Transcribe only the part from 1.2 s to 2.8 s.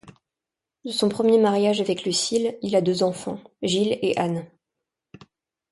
mariage avec Lucile, il